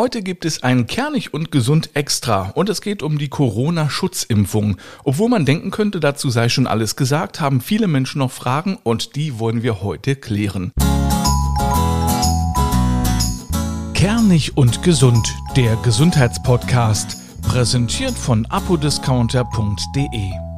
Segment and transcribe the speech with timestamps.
[0.00, 4.78] Heute gibt es ein Kernig und Gesund Extra und es geht um die Corona-Schutzimpfung.
[5.04, 9.14] Obwohl man denken könnte, dazu sei schon alles gesagt, haben viele Menschen noch Fragen und
[9.14, 10.72] die wollen wir heute klären.
[13.92, 20.49] Kernig und Gesund, der Gesundheitspodcast, präsentiert von apodiscounter.de.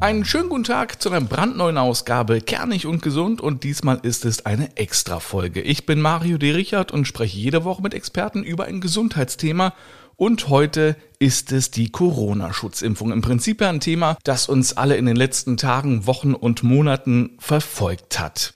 [0.00, 4.44] Einen schönen guten Tag zu einer brandneuen Ausgabe Kernig und Gesund und diesmal ist es
[4.44, 5.62] eine Extra-Folge.
[5.62, 6.50] Ich bin Mario D.
[6.50, 9.72] Richard und spreche jede Woche mit Experten über ein Gesundheitsthema
[10.16, 13.12] und heute ist es die Corona-Schutzimpfung.
[13.12, 18.18] Im Prinzip ein Thema, das uns alle in den letzten Tagen, Wochen und Monaten verfolgt
[18.20, 18.54] hat.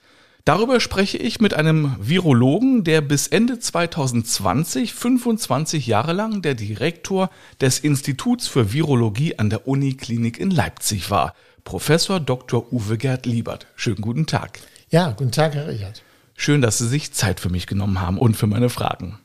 [0.49, 7.29] Darüber spreche ich mit einem Virologen, der bis Ende 2020 25 Jahre lang der Direktor
[7.61, 11.35] des Instituts für Virologie an der Uniklinik in Leipzig war.
[11.65, 12.73] Professor Dr.
[12.73, 13.67] Uwe Gerd Liebert.
[13.75, 14.59] Schönen guten Tag.
[14.89, 16.01] Ja, guten Tag, Herr Richard.
[16.35, 19.19] Schön, dass Sie sich Zeit für mich genommen haben und für meine Fragen.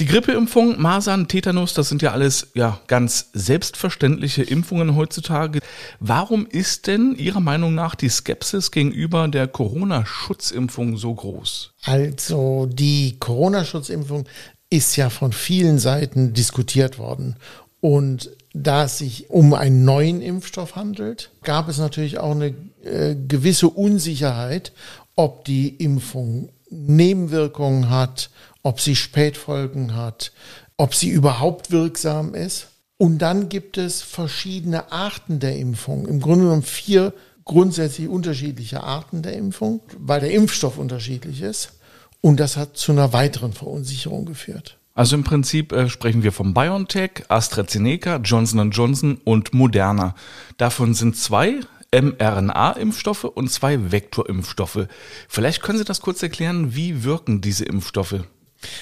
[0.00, 5.60] Die Grippeimpfung, Masern, Tetanus, das sind ja alles ja ganz selbstverständliche Impfungen heutzutage.
[6.00, 11.74] Warum ist denn Ihrer Meinung nach die Skepsis gegenüber der Corona-Schutzimpfung so groß?
[11.84, 14.24] Also die Corona-Schutzimpfung
[14.68, 17.36] ist ja von vielen Seiten diskutiert worden.
[17.80, 23.14] Und da es sich um einen neuen Impfstoff handelt, gab es natürlich auch eine äh,
[23.14, 24.72] gewisse Unsicherheit,
[25.14, 28.30] ob die Impfung Nebenwirkungen hat
[28.64, 30.32] ob sie Spätfolgen hat,
[30.76, 32.66] ob sie überhaupt wirksam ist.
[32.96, 36.08] Und dann gibt es verschiedene Arten der Impfung.
[36.08, 37.12] Im Grunde genommen vier
[37.44, 41.74] grundsätzlich unterschiedliche Arten der Impfung, weil der Impfstoff unterschiedlich ist.
[42.20, 44.78] Und das hat zu einer weiteren Verunsicherung geführt.
[44.94, 50.14] Also im Prinzip äh, sprechen wir von BioNTech, AstraZeneca, Johnson Johnson und Moderna.
[50.56, 51.60] Davon sind zwei
[51.92, 54.86] mRNA-Impfstoffe und zwei Vektorimpfstoffe.
[55.28, 58.20] Vielleicht können Sie das kurz erklären, wie wirken diese Impfstoffe?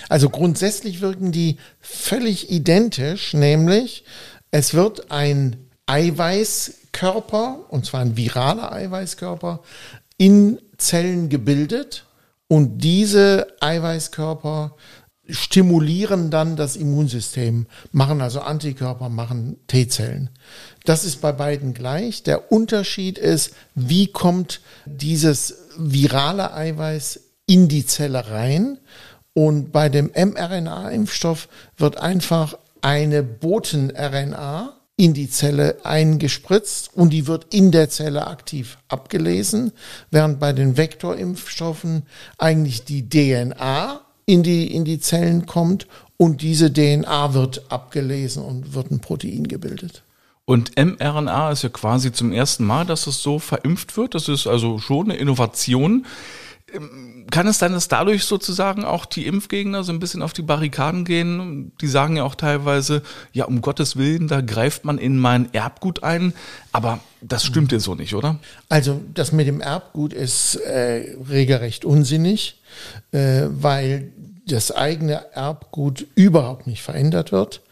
[0.09, 4.05] Also grundsätzlich wirken die völlig identisch, nämlich
[4.51, 9.61] es wird ein Eiweißkörper, und zwar ein viraler Eiweißkörper,
[10.19, 12.07] in Zellen gebildet
[12.49, 14.77] und diese Eiweißkörper
[15.29, 20.31] stimulieren dann das Immunsystem, machen also Antikörper, machen T-Zellen.
[20.85, 22.23] Das ist bei beiden gleich.
[22.23, 28.79] Der Unterschied ist, wie kommt dieses virale Eiweiß in die Zelle rein?
[29.35, 37.53] Und bei dem mRNA-Impfstoff wird einfach eine Boten-RNA in die Zelle eingespritzt und die wird
[37.55, 39.73] in der Zelle aktiv abgelesen,
[40.11, 42.03] während bei den Vektorimpfstoffen
[42.39, 45.87] eigentlich die DNA in die, in die Zellen kommt
[46.19, 50.03] und diese DNA wird abgelesen und wird ein Protein gebildet.
[50.45, 54.15] Und mRNA ist ja quasi zum ersten Mal, dass es so verimpft wird.
[54.15, 56.05] Das ist also schon eine Innovation.
[57.31, 61.05] Kann es sein, dass dadurch sozusagen auch die Impfgegner so ein bisschen auf die Barrikaden
[61.05, 61.73] gehen?
[61.81, 63.03] Die sagen ja auch teilweise,
[63.33, 66.33] ja, um Gottes Willen, da greift man in mein Erbgut ein.
[66.73, 68.39] Aber das stimmt ja so nicht, oder?
[68.69, 72.61] Also das mit dem Erbgut ist äh, regelrecht unsinnig,
[73.13, 74.13] äh, weil
[74.47, 77.63] das eigene Erbgut überhaupt nicht verändert wird.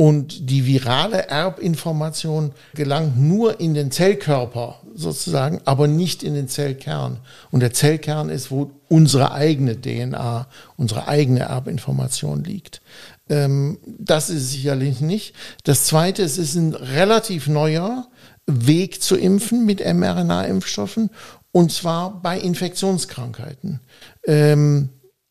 [0.00, 7.18] Und die virale Erbinformation gelangt nur in den Zellkörper sozusagen, aber nicht in den Zellkern.
[7.50, 10.46] Und der Zellkern ist, wo unsere eigene DNA,
[10.78, 12.80] unsere eigene Erbinformation liegt.
[13.28, 15.34] Ähm, das ist sicherlich nicht.
[15.64, 18.06] Das Zweite, es ist ein relativ neuer
[18.46, 21.10] Weg zu impfen mit mRNA-Impfstoffen,
[21.52, 23.80] und zwar bei Infektionskrankheiten.
[24.26, 24.88] Ähm,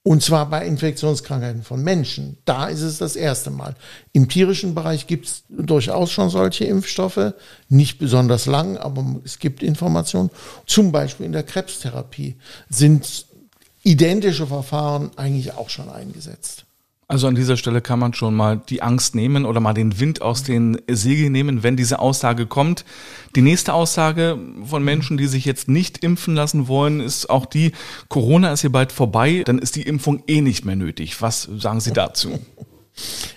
[0.10, 2.40] und zwar bei Infektionskrankheiten von Menschen.
[2.44, 3.76] Da ist es das erste Mal.
[4.12, 7.36] Im tierischen Bereich gibt es durchaus schon solche Impfstoffe.
[7.68, 10.32] Nicht besonders lang, aber es gibt Informationen.
[10.66, 12.38] Zum Beispiel in der Krebstherapie
[12.72, 13.28] sind
[13.84, 16.66] identische Verfahren eigentlich auch schon eingesetzt.
[17.12, 20.22] Also an dieser Stelle kann man schon mal die Angst nehmen oder mal den Wind
[20.22, 22.86] aus den Segeln nehmen, wenn diese Aussage kommt.
[23.36, 27.72] Die nächste Aussage von Menschen, die sich jetzt nicht impfen lassen wollen, ist auch die,
[28.10, 31.20] Corona ist hier bald vorbei, dann ist die Impfung eh nicht mehr nötig.
[31.20, 32.40] Was sagen Sie dazu?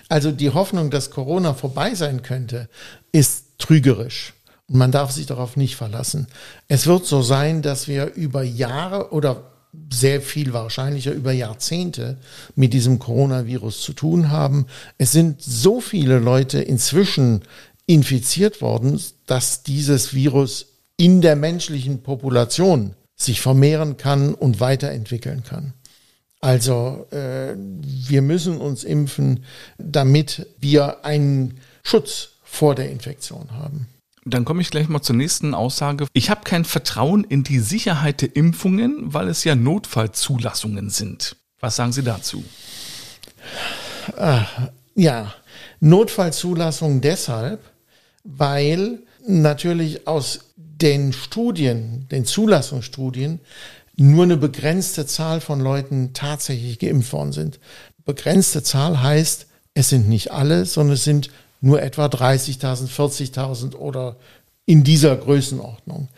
[0.09, 2.67] Also die Hoffnung, dass Corona vorbei sein könnte,
[3.13, 4.33] ist trügerisch.
[4.67, 6.27] Und man darf sich darauf nicht verlassen.
[6.67, 9.52] Es wird so sein, dass wir über Jahre oder
[9.91, 12.17] sehr viel wahrscheinlicher über Jahrzehnte
[12.55, 14.67] mit diesem Coronavirus zu tun haben.
[14.97, 17.41] Es sind so viele Leute inzwischen
[17.85, 20.67] infiziert worden, dass dieses Virus
[20.97, 25.73] in der menschlichen Population sich vermehren kann und weiterentwickeln kann.
[26.39, 29.45] Also äh, wir müssen uns impfen,
[29.77, 33.87] damit wir einen Schutz vor der Infektion haben.
[34.25, 36.07] Dann komme ich gleich mal zur nächsten Aussage.
[36.13, 41.35] Ich habe kein Vertrauen in die Sicherheit der Impfungen, weil es ja Notfallzulassungen sind.
[41.59, 42.43] Was sagen Sie dazu?
[44.17, 44.41] Äh,
[44.95, 45.33] ja,
[45.79, 47.61] Notfallzulassung deshalb,
[48.23, 53.39] weil natürlich aus den Studien, den Zulassungsstudien,
[53.95, 57.59] nur eine begrenzte Zahl von Leuten tatsächlich geimpft worden sind.
[58.05, 61.29] Begrenzte Zahl heißt, es sind nicht alle, sondern es sind
[61.63, 64.17] nur etwa 30.000, 40.000 oder
[64.65, 66.09] in dieser Größenordnung.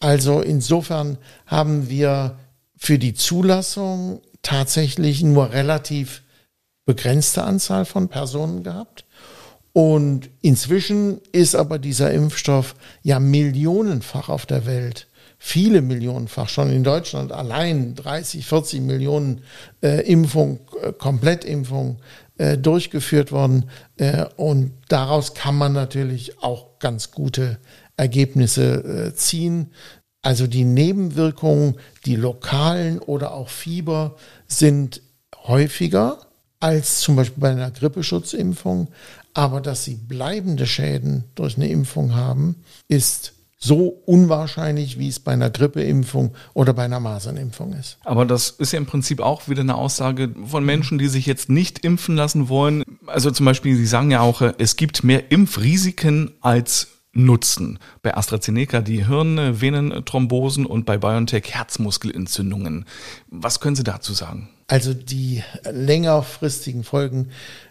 [0.00, 2.38] Also insofern haben wir
[2.78, 6.22] für die Zulassung tatsächlich nur relativ
[6.86, 9.04] begrenzte Anzahl von Personen gehabt.
[9.74, 15.06] Und inzwischen ist aber dieser Impfstoff ja millionenfach auf der Welt
[15.38, 19.42] viele Millionenfach, schon in Deutschland allein 30, 40 Millionen
[19.82, 21.98] äh, Impfung, äh, Komplettimpfung
[22.38, 23.70] äh, durchgeführt worden.
[23.96, 27.58] Äh, und daraus kann man natürlich auch ganz gute
[27.96, 29.72] Ergebnisse äh, ziehen.
[30.22, 34.16] Also die Nebenwirkungen, die lokalen oder auch Fieber
[34.48, 35.00] sind
[35.44, 36.18] häufiger
[36.58, 38.88] als zum Beispiel bei einer Grippeschutzimpfung.
[39.34, 42.56] Aber dass sie bleibende Schäden durch eine Impfung haben,
[42.88, 47.98] ist so unwahrscheinlich, wie es bei einer Grippeimpfung oder bei einer Masernimpfung ist.
[48.04, 51.48] Aber das ist ja im Prinzip auch wieder eine Aussage von Menschen, die sich jetzt
[51.48, 52.82] nicht impfen lassen wollen.
[53.06, 57.78] Also zum Beispiel, Sie sagen ja auch, es gibt mehr Impfrisiken als Nutzen.
[58.02, 62.84] Bei AstraZeneca die Hirnvenenthrombosen und bei BioNTech Herzmuskelentzündungen.
[63.30, 64.50] Was können Sie dazu sagen?
[64.68, 67.30] Also die längerfristigen Folgen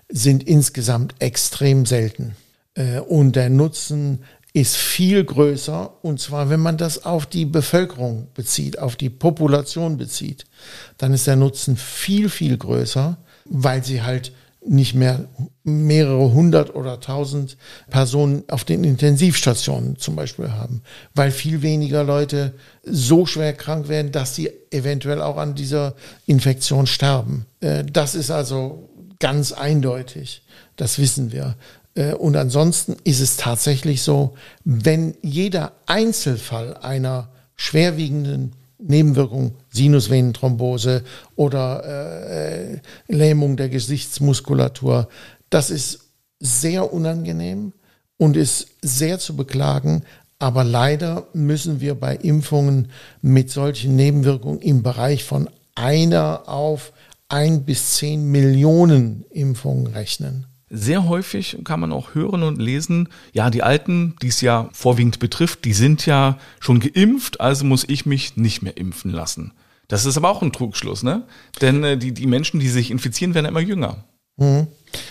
[0.10, 2.36] sind insgesamt extrem selten.
[2.74, 4.24] Äh, und der Nutzen
[4.56, 9.98] ist viel größer, und zwar wenn man das auf die Bevölkerung bezieht, auf die Population
[9.98, 10.46] bezieht,
[10.98, 14.32] dann ist der Nutzen viel, viel größer, weil sie halt
[14.66, 15.26] nicht mehr
[15.66, 17.58] mehrere hundert oder tausend
[17.90, 20.82] Personen auf den Intensivstationen zum Beispiel haben,
[21.14, 25.96] weil viel weniger Leute so schwer krank werden, dass sie eventuell auch an dieser
[26.28, 27.46] Infektion sterben.
[27.60, 28.88] Äh, das ist also
[29.20, 30.44] ganz eindeutig.
[30.78, 31.58] Das wissen wir.
[31.96, 41.04] Äh, und ansonsten ist es tatsächlich so, wenn jeder Einzelfall einer schwerwiegenden Nebenwirkung, Sinusvenenthrombose
[41.36, 45.08] oder äh, Lähmung der Gesichtsmuskulatur,
[45.50, 46.00] das ist
[46.40, 47.74] sehr unangenehm
[48.18, 50.04] und ist sehr zu beklagen.
[50.38, 52.90] Aber leider müssen wir bei Impfungen
[53.22, 56.92] mit solchen Nebenwirkungen im Bereich von einer auf
[57.30, 60.46] ein bis zehn Millionen Impfungen rechnen.
[60.70, 65.20] Sehr häufig kann man auch hören und lesen, ja, die Alten, die es ja vorwiegend
[65.20, 69.54] betrifft, die sind ja schon geimpft, also muss ich mich nicht mehr impfen lassen.
[69.88, 71.24] Das ist aber auch ein Trugschluss, ne?
[71.62, 74.04] Denn äh, die, die Menschen, die sich infizieren, werden immer jünger.
[74.38, 74.68] Mhm.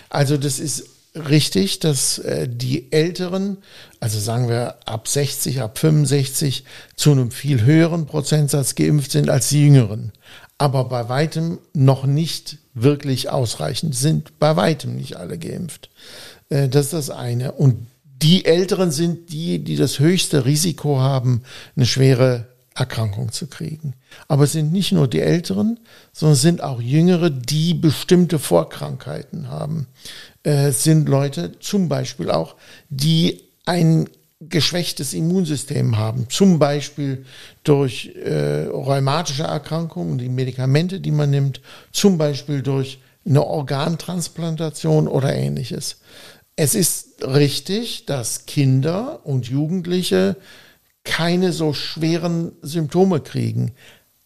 [0.08, 3.58] Also das ist richtig, dass äh, die Älteren,
[4.00, 6.64] also sagen wir ab 60, ab 65,
[6.96, 10.12] zu einem viel höheren Prozentsatz geimpft sind als die Jüngeren
[10.58, 15.90] aber bei weitem noch nicht wirklich ausreichend, sind bei weitem nicht alle geimpft.
[16.48, 17.52] Äh, das ist das eine.
[17.52, 17.86] Und
[18.22, 21.42] die Älteren sind die, die das höchste Risiko haben,
[21.76, 23.94] eine schwere Erkrankung zu kriegen.
[24.26, 25.78] Aber es sind nicht nur die Älteren,
[26.12, 29.86] sondern es sind auch Jüngere, die bestimmte Vorkrankheiten haben.
[30.44, 32.56] Äh, es sind Leute zum Beispiel auch,
[32.88, 34.08] die ein
[34.48, 37.24] geschwächtes Immunsystem haben, zum Beispiel
[37.62, 41.60] durch äh, rheumatische Erkrankungen, die Medikamente, die man nimmt,
[41.92, 45.98] zum Beispiel durch eine Organtransplantation oder ähnliches.
[46.56, 50.36] Es ist richtig, dass Kinder und Jugendliche
[51.04, 53.72] keine so schweren Symptome kriegen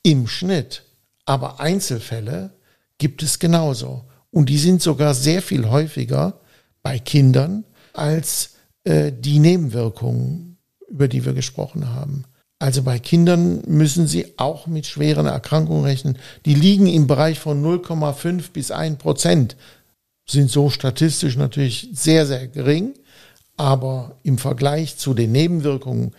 [0.02, 0.83] im Schnitt,
[1.25, 2.52] aber Einzelfälle
[2.99, 4.04] gibt es genauso.
[4.31, 6.40] Und die sind sogar sehr viel häufiger
[6.83, 8.50] bei Kindern als
[8.88, 10.57] äh, die Nebenwirkungen,
[10.88, 12.25] über die wir gesprochen haben.
[12.59, 16.18] Also bei Kindern müssen Sie auch mit schweren Erkrankungen rechnen.
[16.47, 19.57] Die liegen im Bereich von 0,5 bis 1 Prozent.
[20.26, 22.95] Sind so statistisch natürlich sehr, sehr gering.
[23.59, 26.14] Aber im Vergleich zu den Nebenwirkungen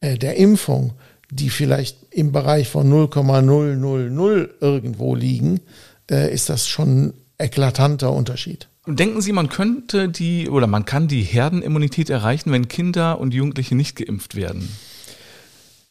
[0.00, 0.92] äh, der Impfung,
[1.30, 5.60] die vielleicht im Bereich von 0,000 irgendwo liegen,
[6.10, 8.68] äh, ist das schon ein eklatanter Unterschied.
[8.86, 13.76] Denken Sie, man könnte die oder man kann die Herdenimmunität erreichen, wenn Kinder und Jugendliche
[13.76, 14.68] nicht geimpft werden?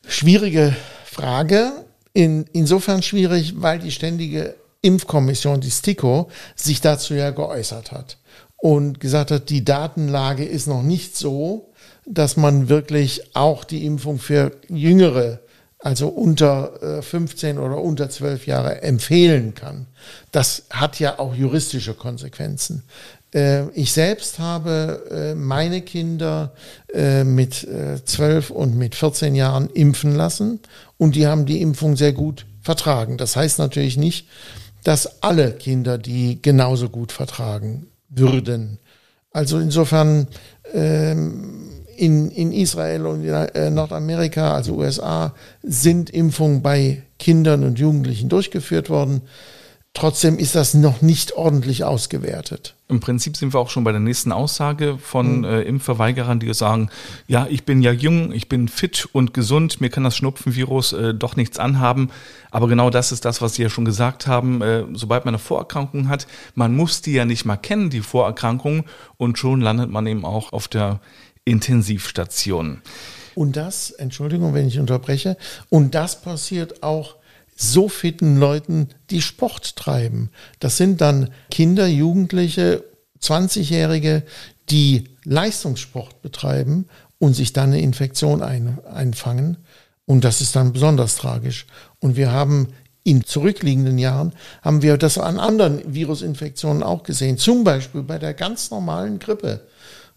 [0.06, 1.72] Schwierige Frage.
[2.14, 8.18] In, insofern schwierig, weil die ständige Impfkommission, die STIKO, sich dazu ja geäußert hat
[8.58, 11.72] und gesagt hat, die Datenlage ist noch nicht so,
[12.06, 15.40] dass man wirklich auch die Impfung für Jüngere
[15.82, 19.88] also unter 15 äh, oder unter 12 Jahre empfehlen kann.
[20.32, 22.84] Das hat ja auch juristische Konsequenzen.
[23.34, 26.54] Äh, ich selbst habe äh, meine Kinder
[27.24, 27.66] mit
[28.06, 30.60] 12 und mit 14 Jahren impfen lassen
[30.98, 33.18] und die haben die Impfung sehr gut vertragen.
[33.18, 34.28] Das heißt natürlich nicht,
[34.84, 38.78] dass alle Kinder die genauso gut vertragen würden.
[39.32, 40.28] Also insofern
[40.74, 45.34] ähm, in, in Israel und in äh, Nordamerika, also USA,
[45.64, 49.22] sind Impfungen bei Kindern und Jugendlichen durchgeführt worden.
[49.94, 52.76] Trotzdem ist das noch nicht ordentlich ausgewertet.
[52.88, 55.44] Im Prinzip sind wir auch schon bei der nächsten Aussage von mhm.
[55.44, 56.90] äh, Impfverweigerern, die sagen,
[57.28, 61.14] ja, ich bin ja jung, ich bin fit und gesund, mir kann das Schnupfenvirus äh,
[61.14, 62.10] doch nichts anhaben.
[62.52, 64.62] Aber genau das ist das, was Sie ja schon gesagt haben.
[64.62, 68.86] Äh, sobald man eine Vorerkrankung hat, man muss die ja nicht mal kennen, die Vorerkrankung,
[69.18, 71.02] und schon landet man eben auch auf der
[71.46, 72.82] Intensivstation.
[73.36, 75.38] Und das, Entschuldigung, wenn ich unterbreche,
[75.70, 77.16] und das passiert auch
[77.56, 80.32] so fitten Leuten, die Sport treiben.
[80.60, 82.84] Das sind dann Kinder, Jugendliche,
[83.22, 84.24] 20-Jährige,
[84.70, 86.88] die Leistungssport betreiben
[87.20, 89.58] und sich dann eine Infektion ein, einfangen.
[90.06, 91.68] Und das ist dann besonders tragisch.
[92.00, 92.70] Und wir haben
[93.04, 97.38] in zurückliegenden Jahren, haben wir das an anderen Virusinfektionen auch gesehen.
[97.38, 99.62] Zum Beispiel bei der ganz normalen Grippe.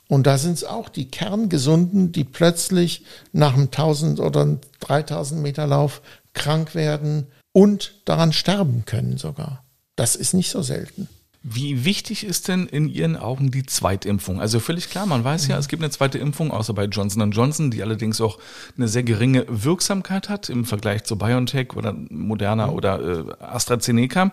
[0.08, 5.66] Und da sind es auch die Kerngesunden, die plötzlich nach einem 1000 oder 3000 Meter
[5.66, 6.02] Lauf
[6.34, 9.64] krank werden und daran sterben können sogar.
[9.96, 11.08] Das ist nicht so selten.
[11.46, 14.40] Wie wichtig ist denn in Ihren Augen die Zweitimpfung?
[14.40, 15.60] Also völlig klar, man weiß ja, mhm.
[15.60, 18.38] es gibt eine zweite Impfung, außer bei Johnson Johnson, die allerdings auch
[18.78, 22.72] eine sehr geringe Wirksamkeit hat im Vergleich zu BioNTech oder Moderna mhm.
[22.72, 24.32] oder äh, AstraZeneca.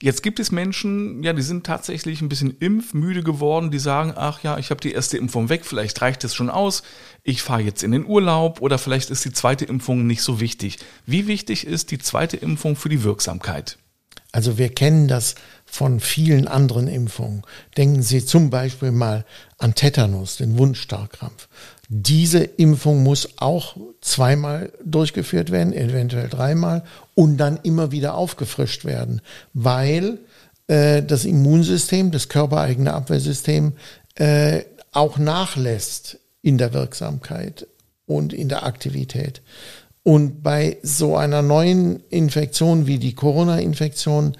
[0.00, 4.44] Jetzt gibt es Menschen, ja, die sind tatsächlich ein bisschen impfmüde geworden, die sagen, ach
[4.44, 6.84] ja, ich habe die erste Impfung weg, vielleicht reicht es schon aus,
[7.24, 10.78] ich fahre jetzt in den Urlaub oder vielleicht ist die zweite Impfung nicht so wichtig.
[11.04, 13.76] Wie wichtig ist die zweite Impfung für die Wirksamkeit?
[14.30, 17.42] Also wir kennen das von vielen anderen Impfungen.
[17.76, 19.24] Denken Sie zum Beispiel mal
[19.56, 21.48] an Tetanus, den Wundstarkrampf.
[21.88, 29.22] Diese Impfung muss auch zweimal durchgeführt werden, eventuell dreimal und dann immer wieder aufgefrischt werden,
[29.54, 30.18] weil
[30.66, 33.72] äh, das Immunsystem, das körpereigene Abwehrsystem
[34.16, 37.66] äh, auch nachlässt in der Wirksamkeit
[38.06, 39.40] und in der Aktivität.
[40.02, 44.36] Und bei so einer neuen Infektion wie die Corona-Infektion,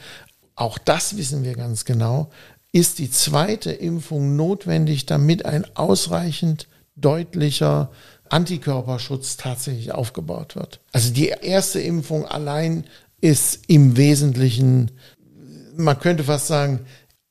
[0.54, 2.30] auch das wissen wir ganz genau,
[2.72, 6.68] ist die zweite Impfung notwendig, damit ein ausreichend
[7.00, 7.90] deutlicher
[8.28, 10.80] Antikörperschutz tatsächlich aufgebaut wird.
[10.92, 12.84] Also die erste Impfung allein
[13.20, 14.90] ist im Wesentlichen,
[15.76, 16.80] man könnte fast sagen,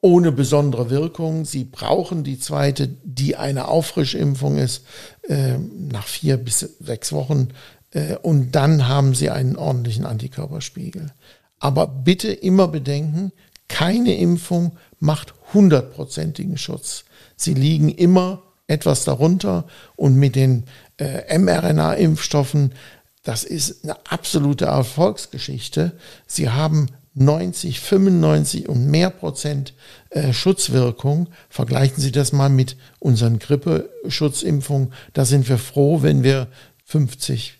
[0.01, 1.45] ohne besondere Wirkung.
[1.45, 4.86] Sie brauchen die zweite, die eine Auffrischimpfung ist,
[5.24, 7.50] äh, nach vier bis sechs Wochen.
[7.91, 11.13] Äh, und dann haben Sie einen ordentlichen Antikörperspiegel.
[11.59, 13.31] Aber bitte immer bedenken,
[13.67, 17.03] keine Impfung macht hundertprozentigen Schutz.
[17.36, 20.65] Sie liegen immer etwas darunter und mit den
[20.97, 22.74] äh, mRNA-Impfstoffen,
[23.24, 25.93] das ist eine absolute Erfolgsgeschichte.
[26.27, 29.74] Sie haben 90, 95 und mehr Prozent
[30.12, 31.27] äh, Schutzwirkung.
[31.50, 34.93] Vergleichen Sie das mal mit unseren Grippeschutzimpfungen.
[35.13, 36.47] Da sind wir froh, wenn wir
[36.86, 37.57] 50,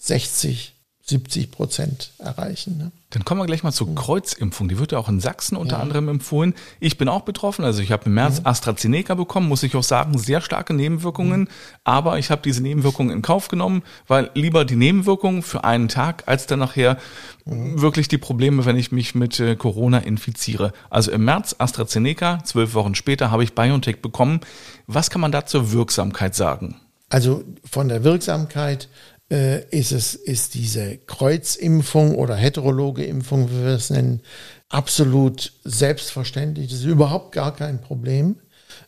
[0.00, 0.73] 60
[1.06, 2.78] 70 Prozent erreichen.
[2.78, 2.90] Ne?
[3.10, 3.94] Dann kommen wir gleich mal zur mhm.
[3.94, 4.68] Kreuzimpfung.
[4.68, 5.82] Die wird ja auch in Sachsen unter ja.
[5.82, 6.54] anderem empfohlen.
[6.80, 7.62] Ich bin auch betroffen.
[7.62, 8.46] Also ich habe im März mhm.
[8.46, 11.42] AstraZeneca bekommen, muss ich auch sagen, sehr starke Nebenwirkungen.
[11.42, 11.48] Mhm.
[11.84, 16.22] Aber ich habe diese Nebenwirkungen in Kauf genommen, weil lieber die Nebenwirkungen für einen Tag,
[16.24, 16.96] als dann nachher
[17.44, 17.82] mhm.
[17.82, 20.72] wirklich die Probleme, wenn ich mich mit äh, Corona infiziere.
[20.88, 24.40] Also im März AstraZeneca, zwölf Wochen später habe ich BioNTech bekommen.
[24.86, 26.80] Was kann man da zur Wirksamkeit sagen?
[27.10, 28.88] Also von der Wirksamkeit
[29.30, 34.20] äh, ist es, ist diese Kreuzimpfung oder heterologe Impfung, wie wir es nennen,
[34.68, 36.70] absolut selbstverständlich.
[36.70, 38.36] Das ist überhaupt gar kein Problem.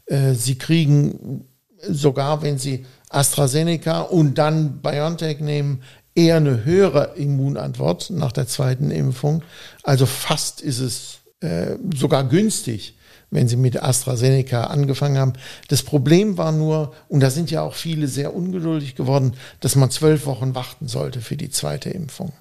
[0.06, 1.46] Äh, Sie kriegen
[1.88, 5.82] sogar, wenn Sie AstraZeneca und dann BioNTech nehmen,
[6.14, 9.42] eher eine höhere Immunantwort nach der zweiten Impfung.
[9.82, 12.96] Also fast ist es äh, sogar günstig
[13.30, 15.32] wenn sie mit AstraZeneca angefangen haben.
[15.68, 19.90] Das Problem war nur, und da sind ja auch viele sehr ungeduldig geworden, dass man
[19.90, 22.32] zwölf Wochen warten sollte für die zweite Impfung.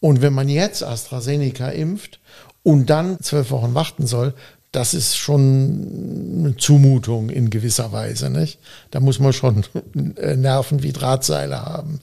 [0.00, 2.20] Und wenn man jetzt AstraZeneca impft
[2.62, 4.34] und dann zwölf Wochen warten soll,
[4.72, 8.28] das ist schon eine Zumutung in gewisser Weise.
[8.28, 8.58] Nicht?
[8.90, 12.00] Da muss man schon Nerven wie Drahtseile haben.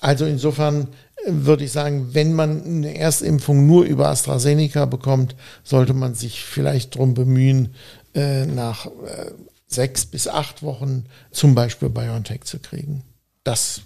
[0.00, 0.88] Also insofern
[1.26, 6.94] würde ich sagen, wenn man eine Erstimpfung nur über AstraZeneca bekommt, sollte man sich vielleicht
[6.94, 7.74] darum bemühen,
[8.14, 9.32] äh, nach äh,
[9.66, 13.02] sechs bis acht Wochen zum Beispiel BioNTech zu kriegen.
[13.44, 13.82] Das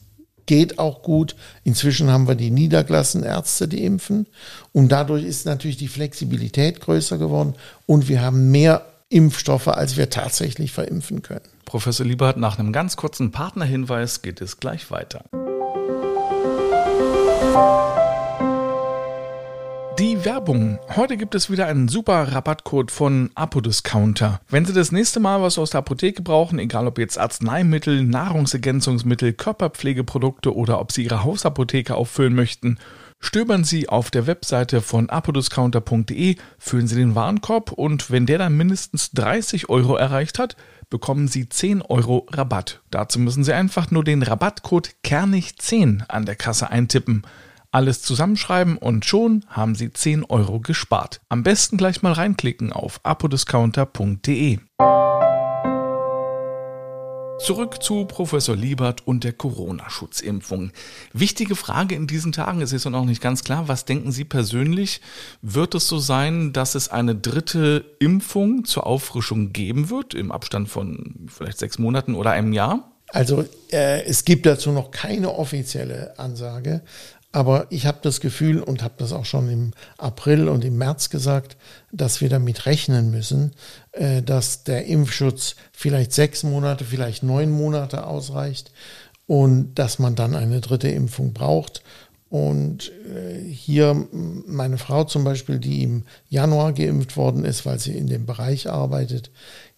[0.46, 1.36] geht auch gut.
[1.64, 4.26] Inzwischen haben wir die niedergelassenen Ärzte, die impfen.
[4.72, 7.54] Und dadurch ist natürlich die Flexibilität größer geworden
[7.86, 11.46] und wir haben mehr Impfstoffe, als wir tatsächlich verimpfen können.
[11.64, 15.24] Professor Liebert, nach einem ganz kurzen Partnerhinweis geht es gleich weiter.
[19.98, 20.78] Die Werbung.
[20.94, 24.40] Heute gibt es wieder einen super Rabattcode von Apodiscounter.
[24.46, 29.32] Wenn Sie das nächste Mal was aus der Apotheke brauchen, egal ob jetzt Arzneimittel, Nahrungsergänzungsmittel,
[29.32, 32.78] Körperpflegeprodukte oder ob Sie Ihre Hausapotheke auffüllen möchten,
[33.20, 38.54] stöbern Sie auf der Webseite von apodiscounter.de, füllen Sie den Warenkorb und wenn der dann
[38.54, 40.56] mindestens 30 Euro erreicht hat,
[40.90, 42.82] bekommen Sie 10 Euro Rabatt.
[42.90, 47.22] Dazu müssen Sie einfach nur den Rabattcode Kernig10 an der Kasse eintippen.
[47.76, 51.20] Alles zusammenschreiben und schon haben Sie 10 Euro gespart.
[51.28, 54.60] Am besten gleich mal reinklicken auf apodiscounter.de.
[57.38, 60.70] Zurück zu Professor Liebert und der Corona-Schutzimpfung.
[61.12, 65.02] Wichtige Frage in diesen Tagen, es ist noch nicht ganz klar, was denken Sie persönlich?
[65.42, 70.70] Wird es so sein, dass es eine dritte Impfung zur Auffrischung geben wird, im Abstand
[70.70, 72.90] von vielleicht sechs Monaten oder einem Jahr?
[73.12, 76.82] Also äh, es gibt dazu noch keine offizielle Ansage,
[77.36, 81.10] aber ich habe das Gefühl und habe das auch schon im April und im März
[81.10, 81.58] gesagt,
[81.92, 83.52] dass wir damit rechnen müssen,
[83.92, 88.72] äh, dass der Impfschutz vielleicht sechs Monate, vielleicht neun Monate ausreicht
[89.26, 91.82] und dass man dann eine dritte Impfung braucht.
[92.30, 94.06] Und äh, hier
[94.46, 98.70] meine Frau zum Beispiel, die im Januar geimpft worden ist, weil sie in dem Bereich
[98.70, 99.30] arbeitet,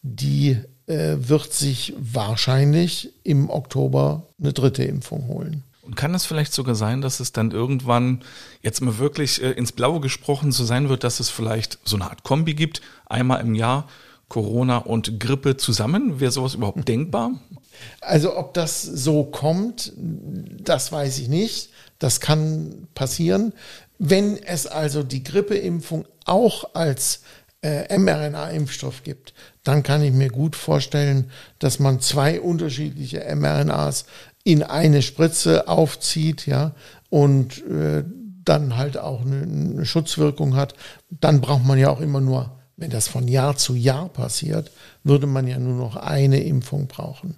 [0.02, 5.64] die äh, wird sich wahrscheinlich im Oktober eine dritte Impfung holen.
[5.88, 8.20] Und kann es vielleicht sogar sein, dass es dann irgendwann
[8.60, 12.10] jetzt mal wirklich äh, ins Blaue gesprochen so sein wird, dass es vielleicht so eine
[12.10, 13.88] Art Kombi gibt, einmal im Jahr
[14.28, 16.20] Corona und Grippe zusammen?
[16.20, 17.40] Wäre sowas überhaupt denkbar?
[18.02, 21.70] Also ob das so kommt, das weiß ich nicht.
[21.98, 23.54] Das kann passieren.
[23.98, 27.22] Wenn es also die Grippeimpfung auch als
[27.62, 29.32] äh, mRNA-Impfstoff gibt,
[29.64, 34.04] dann kann ich mir gut vorstellen, dass man zwei unterschiedliche mRNAs
[34.48, 36.72] in eine Spritze aufzieht, ja,
[37.10, 38.02] und äh,
[38.44, 40.74] dann halt auch eine, eine Schutzwirkung hat,
[41.10, 44.70] dann braucht man ja auch immer nur, wenn das von Jahr zu Jahr passiert,
[45.04, 47.36] würde man ja nur noch eine Impfung brauchen.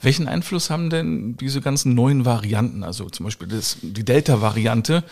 [0.00, 5.02] Welchen Einfluss haben denn diese ganzen neuen Varianten, also zum Beispiel das, die Delta-Variante,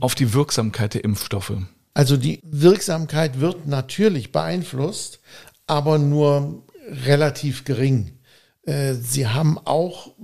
[0.00, 1.52] auf die Wirksamkeit der Impfstoffe?
[1.94, 5.20] Also die Wirksamkeit wird natürlich beeinflusst,
[5.68, 6.64] aber nur
[7.06, 8.18] relativ gering.
[8.64, 10.16] Äh, sie haben auch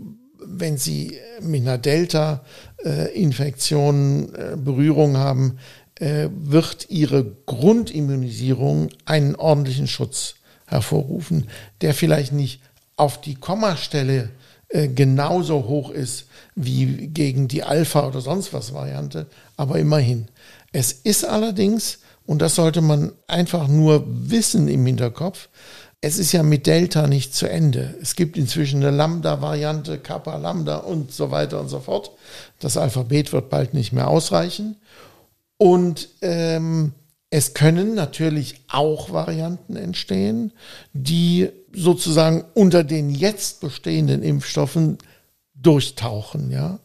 [0.51, 5.59] wenn Sie mit einer Delta-Infektion äh, Berührung haben,
[5.97, 11.49] äh, wird Ihre Grundimmunisierung einen ordentlichen Schutz hervorrufen,
[11.81, 12.61] der vielleicht nicht
[12.97, 14.31] auf die Kommastelle
[14.69, 20.29] äh, genauso hoch ist wie gegen die Alpha- oder sonst was Variante, aber immerhin.
[20.73, 25.49] Es ist allerdings, und das sollte man einfach nur wissen im Hinterkopf,
[26.01, 27.97] es ist ja mit Delta nicht zu Ende.
[28.01, 32.13] Es gibt inzwischen eine Lambda-Variante, Kappa, Lambda und so weiter und so fort.
[32.61, 34.77] Das Alphabet wird bald nicht mehr ausreichen.
[35.57, 36.93] Und ähm,
[37.31, 40.53] es können natürlich auch Varianten entstehen,
[40.93, 44.99] die sozusagen unter den jetzt bestehenden Impfstoffen
[45.55, 46.79] durchtauchen, ja,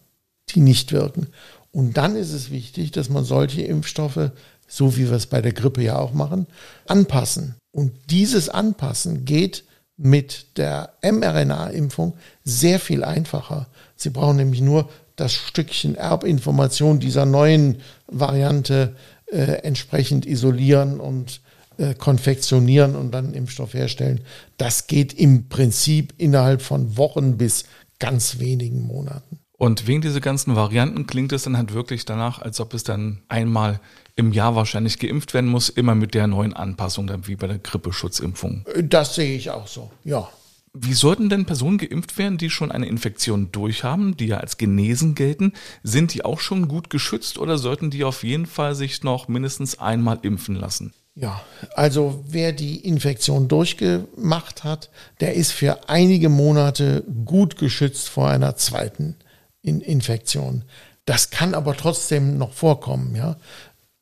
[0.49, 1.27] die nicht wirken.
[1.71, 4.31] Und dann ist es wichtig, dass man solche Impfstoffe,
[4.73, 6.47] so wie wir es bei der Grippe ja auch machen,
[6.87, 7.55] anpassen.
[7.71, 9.65] Und dieses Anpassen geht
[9.97, 13.67] mit der mRNA-Impfung sehr viel einfacher.
[13.95, 18.95] Sie brauchen nämlich nur das Stückchen Erbinformation dieser neuen Variante
[19.27, 21.41] äh, entsprechend isolieren und
[21.77, 24.21] äh, konfektionieren und dann Impfstoff herstellen.
[24.57, 27.65] Das geht im Prinzip innerhalb von Wochen bis
[27.99, 29.37] ganz wenigen Monaten.
[29.55, 33.21] Und wegen dieser ganzen Varianten klingt es dann halt wirklich danach, als ob es dann
[33.29, 33.79] einmal
[34.15, 37.59] im Jahr wahrscheinlich geimpft werden muss, immer mit der neuen Anpassung, dann wie bei der
[37.59, 38.65] Grippeschutzimpfung.
[38.83, 40.29] Das sehe ich auch so, ja.
[40.75, 45.13] Wie sollten denn Personen geimpft werden, die schon eine Infektion durchhaben, die ja als genesen
[45.13, 45.53] gelten?
[45.83, 49.79] Sind die auch schon gut geschützt oder sollten die auf jeden Fall sich noch mindestens
[49.79, 50.93] einmal impfen lassen?
[51.13, 51.43] Ja,
[51.75, 58.55] also wer die Infektion durchgemacht hat, der ist für einige Monate gut geschützt vor einer
[58.55, 59.17] zweiten
[59.61, 60.63] Infektion.
[61.05, 63.37] Das kann aber trotzdem noch vorkommen, ja.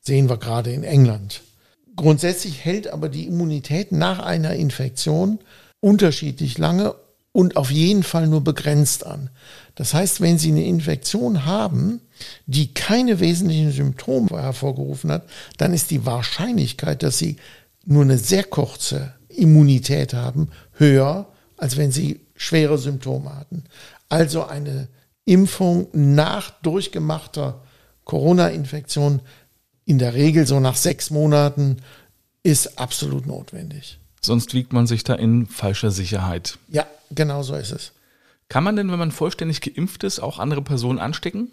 [0.02, 1.42] Sehen wir gerade in England.
[1.94, 5.38] Grundsätzlich hält aber die Immunität nach einer Infektion
[5.80, 6.94] unterschiedlich lange
[7.32, 9.30] und auf jeden Fall nur begrenzt an.
[9.74, 12.00] Das heißt, wenn Sie eine Infektion haben,
[12.46, 15.24] die keine wesentlichen Symptome hervorgerufen hat,
[15.56, 17.36] dann ist die Wahrscheinlichkeit, dass Sie
[17.84, 23.64] nur eine sehr kurze Immunität haben, höher, als wenn Sie schwere Symptome hatten.
[24.08, 24.88] Also eine
[25.24, 27.62] Impfung nach durchgemachter
[28.04, 29.20] Corona-Infektion
[29.84, 31.78] in der Regel so nach sechs Monaten
[32.42, 33.98] ist absolut notwendig.
[34.20, 36.58] Sonst wiegt man sich da in falscher Sicherheit.
[36.68, 37.92] Ja, genau so ist es.
[38.48, 41.50] Kann man denn, wenn man vollständig geimpft ist, auch andere Personen anstecken?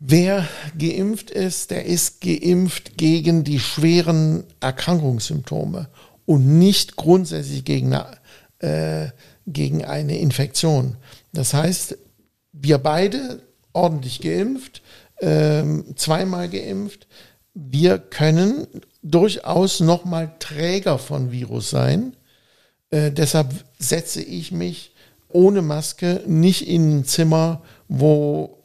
[0.00, 0.48] Wer
[0.78, 5.88] geimpft ist, der ist geimpft gegen die schweren Erkrankungssymptome
[6.24, 8.16] und nicht grundsätzlich gegen eine,
[8.60, 9.10] äh,
[9.46, 10.96] gegen eine Infektion.
[11.32, 11.98] Das heißt,
[12.52, 14.82] wir beide ordentlich geimpft,
[15.16, 15.64] äh,
[15.96, 17.06] zweimal geimpft,
[17.60, 18.68] wir können
[19.02, 22.14] durchaus nochmal Träger von Virus sein.
[22.90, 24.92] Äh, deshalb setze ich mich
[25.28, 28.58] ohne Maske nicht in ein Zimmer, wo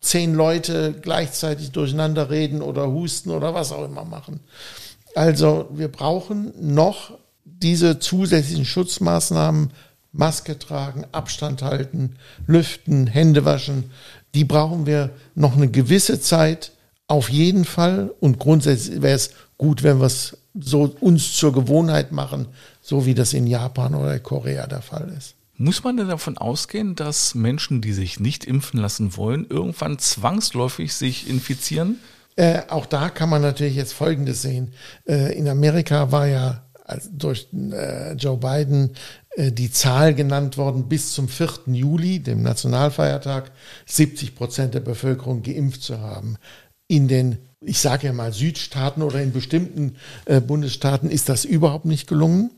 [0.00, 4.40] zehn Leute gleichzeitig durcheinander reden oder husten oder was auch immer machen.
[5.14, 9.70] Also wir brauchen noch diese zusätzlichen Schutzmaßnahmen,
[10.12, 12.16] Maske tragen, Abstand halten,
[12.46, 13.90] lüften, Hände waschen,
[14.34, 16.72] die brauchen wir noch eine gewisse Zeit
[17.08, 18.12] auf jeden Fall.
[18.20, 22.46] Und grundsätzlich wäre es gut, wenn wir es so uns zur Gewohnheit machen,
[22.80, 25.34] so wie das in Japan oder Korea der Fall ist.
[25.56, 30.94] Muss man denn davon ausgehen, dass Menschen, die sich nicht impfen lassen wollen, irgendwann zwangsläufig
[30.94, 32.00] sich infizieren?
[32.36, 34.72] Äh, auch da kann man natürlich jetzt Folgendes sehen.
[35.06, 38.90] Äh, in Amerika war ja also durch äh, Joe Biden
[39.36, 41.48] äh, die Zahl genannt worden, bis zum 4.
[41.66, 43.52] Juli, dem Nationalfeiertag,
[43.86, 46.36] 70 Prozent der Bevölkerung geimpft zu haben.
[46.86, 51.86] In den, ich sage ja mal, Südstaaten oder in bestimmten äh, Bundesstaaten ist das überhaupt
[51.86, 52.50] nicht gelungen.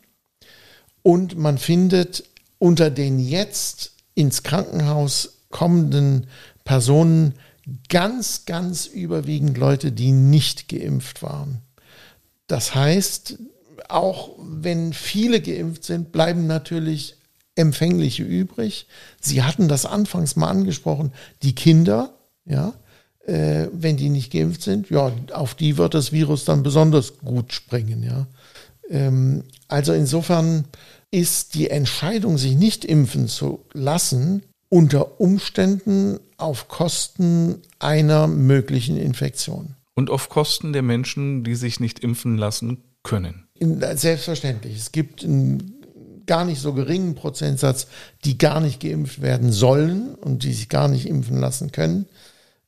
[1.03, 2.25] Und man findet
[2.59, 6.27] unter den jetzt ins Krankenhaus kommenden
[6.65, 7.35] Personen
[7.89, 11.63] ganz, ganz überwiegend Leute, die nicht geimpft waren.
[12.47, 13.39] Das heißt,
[13.89, 17.17] auch wenn viele geimpft sind, bleiben natürlich
[17.55, 18.87] Empfängliche übrig.
[19.21, 21.13] Sie hatten das anfangs mal angesprochen,
[21.43, 22.13] die Kinder,
[22.45, 22.75] ja,
[23.27, 27.53] äh, wenn die nicht geimpft sind, ja, auf die wird das Virus dann besonders gut
[27.53, 28.27] springen, ja.
[28.89, 30.65] Ähm, also insofern
[31.11, 39.75] ist die Entscheidung, sich nicht impfen zu lassen, unter Umständen auf Kosten einer möglichen Infektion.
[39.95, 43.47] Und auf Kosten der Menschen, die sich nicht impfen lassen können.
[43.95, 44.77] Selbstverständlich.
[44.77, 45.77] Es gibt einen
[46.27, 47.87] gar nicht so geringen Prozentsatz,
[48.25, 52.07] die gar nicht geimpft werden sollen und die sich gar nicht impfen lassen können.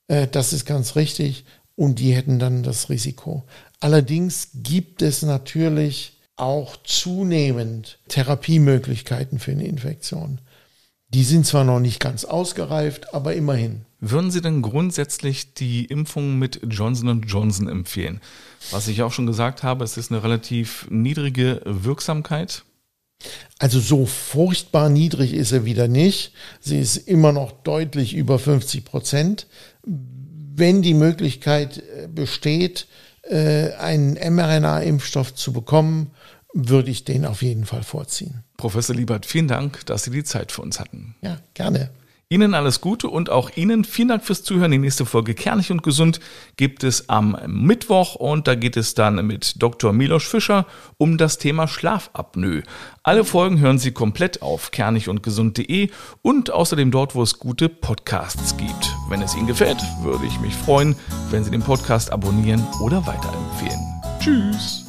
[0.08, 1.44] Äh, das ist ganz richtig.
[1.76, 3.44] Und die hätten dann das Risiko.
[3.78, 10.40] Allerdings gibt es natürlich auch zunehmend Therapiemöglichkeiten für eine Infektion.
[11.10, 13.86] Die sind zwar noch nicht ganz ausgereift, aber immerhin.
[14.00, 18.20] Würden Sie denn grundsätzlich die Impfung mit Johnson Johnson empfehlen?
[18.70, 22.64] Was ich auch schon gesagt habe, es ist eine relativ niedrige Wirksamkeit.
[23.58, 26.32] Also so furchtbar niedrig ist sie wieder nicht.
[26.60, 29.48] Sie ist immer noch deutlich über 50 Prozent.
[29.88, 32.86] Wenn die Möglichkeit äh, besteht,
[33.22, 36.10] äh, einen mRNA-Impfstoff zu bekommen,
[36.54, 38.42] würde ich den auf jeden Fall vorziehen.
[38.56, 41.14] Professor Liebert, vielen Dank, dass Sie die Zeit für uns hatten.
[41.22, 41.90] Ja, gerne.
[42.30, 44.70] Ihnen alles Gute und auch Ihnen vielen Dank fürs Zuhören.
[44.70, 46.20] Die nächste Folge Kernig und Gesund
[46.56, 49.94] gibt es am Mittwoch und da geht es dann mit Dr.
[49.94, 50.66] Milos Fischer
[50.98, 52.64] um das Thema Schlafapnoe.
[53.02, 55.88] Alle Folgen hören Sie komplett auf kernigundgesund.de
[56.20, 58.94] und außerdem dort, wo es gute Podcasts gibt.
[59.08, 60.96] Wenn es Ihnen gefällt, würde ich mich freuen,
[61.30, 63.80] wenn Sie den Podcast abonnieren oder weiterempfehlen.
[64.20, 64.87] Tschüss!